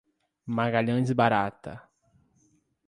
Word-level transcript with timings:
Magalhães 0.47 1.11
Barata 1.11 1.87